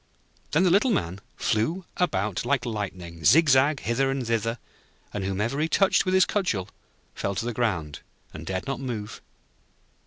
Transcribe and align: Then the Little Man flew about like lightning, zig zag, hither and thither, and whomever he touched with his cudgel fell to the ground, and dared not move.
Then 0.49 0.63
the 0.63 0.71
Little 0.71 0.89
Man 0.89 1.21
flew 1.35 1.85
about 1.97 2.43
like 2.43 2.65
lightning, 2.65 3.23
zig 3.23 3.49
zag, 3.49 3.81
hither 3.81 4.09
and 4.09 4.25
thither, 4.25 4.57
and 5.13 5.23
whomever 5.23 5.59
he 5.59 5.67
touched 5.69 6.05
with 6.05 6.15
his 6.15 6.25
cudgel 6.25 6.69
fell 7.13 7.35
to 7.35 7.45
the 7.45 7.53
ground, 7.53 7.99
and 8.33 8.43
dared 8.43 8.65
not 8.65 8.79
move. 8.79 9.21